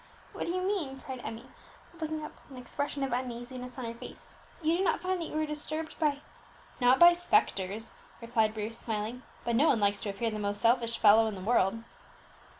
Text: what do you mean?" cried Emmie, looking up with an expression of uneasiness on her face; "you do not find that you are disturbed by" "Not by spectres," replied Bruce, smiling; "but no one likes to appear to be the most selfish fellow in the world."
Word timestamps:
what 0.33 0.47
do 0.47 0.51
you 0.51 0.63
mean?" 0.63 0.99
cried 0.99 1.21
Emmie, 1.23 1.51
looking 1.99 2.23
up 2.23 2.31
with 2.49 2.57
an 2.57 2.57
expression 2.57 3.03
of 3.03 3.13
uneasiness 3.13 3.77
on 3.77 3.85
her 3.85 3.93
face; 3.93 4.35
"you 4.59 4.75
do 4.75 4.83
not 4.83 4.99
find 4.99 5.21
that 5.21 5.27
you 5.29 5.37
are 5.37 5.45
disturbed 5.45 5.99
by" 5.99 6.21
"Not 6.81 6.97
by 6.97 7.13
spectres," 7.13 7.93
replied 8.19 8.55
Bruce, 8.55 8.79
smiling; 8.79 9.21
"but 9.45 9.55
no 9.55 9.67
one 9.67 9.79
likes 9.79 10.01
to 10.01 10.09
appear 10.09 10.31
to 10.31 10.31
be 10.31 10.37
the 10.37 10.41
most 10.41 10.59
selfish 10.59 10.97
fellow 10.97 11.27
in 11.27 11.35
the 11.35 11.39
world." 11.41 11.83